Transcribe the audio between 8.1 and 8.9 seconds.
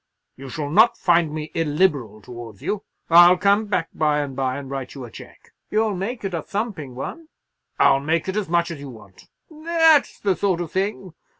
it as much as you